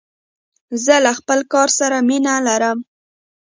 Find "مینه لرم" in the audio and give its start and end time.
2.07-2.79